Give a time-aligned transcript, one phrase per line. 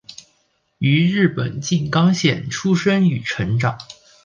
[0.79, 3.77] 于日本静冈县出生与成长。